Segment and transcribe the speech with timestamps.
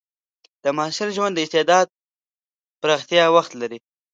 [0.63, 1.85] د محصل ژوند د استعداد
[2.81, 3.79] پراختیا وخت دی.